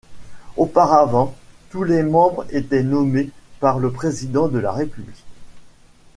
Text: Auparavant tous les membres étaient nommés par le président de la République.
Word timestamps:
Auparavant 0.57 1.35
tous 1.69 1.83
les 1.83 2.01
membres 2.01 2.47
étaient 2.49 2.81
nommés 2.81 3.29
par 3.59 3.77
le 3.77 3.91
président 3.91 4.47
de 4.47 4.57
la 4.57 4.71
République. 4.71 5.23